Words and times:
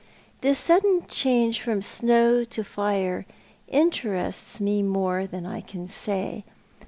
This 0.39 0.57
sudden 0.57 1.05
change 1.05 1.61
from 1.61 1.83
snow 1.83 2.43
to 2.43 2.63
fire 2.63 3.27
interests 3.67 4.59
me 4.59 4.81
more 4.81 5.27
than 5.27 5.45
I 5.45 5.61
can 5.61 5.85
say. 5.85 6.43